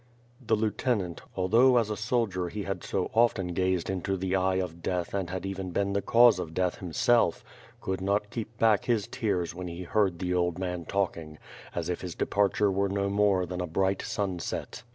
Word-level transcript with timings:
..."The 0.47 0.55
lieutenant, 0.55 1.21
although 1.35 1.77
as 1.77 1.91
a 1.91 1.95
soldier 1.95 2.49
he 2.49 2.63
had 2.63 2.83
so 2.83 3.11
often 3.13 3.49
gazed 3.49 3.87
into 3.87 4.17
the 4.17 4.35
eye 4.35 4.55
of 4.55 4.81
death 4.81 5.13
and 5.13 5.29
had 5.29 5.45
even 5.45 5.69
been 5.69 5.93
the 5.93 6.01
cause 6.01 6.39
of 6.39 6.55
death 6.55 6.79
himself, 6.79 7.43
could 7.81 8.01
not 8.01 8.31
keep 8.31 8.57
back 8.57 8.85
his 8.85 9.05
tears 9.07 9.53
when 9.53 9.67
he 9.67 9.83
heard 9.83 10.17
the 10.17 10.33
old 10.33 10.57
man 10.57 10.85
talking, 10.85 11.37
as 11.75 11.87
if 11.87 12.01
his 12.01 12.15
departure 12.15 12.71
were 12.71 12.89
no 12.89 13.11
more 13.11 13.45
than 13.45 13.61
a 13.61 13.67
bright 13.67 14.01
sunset. 14.01 14.81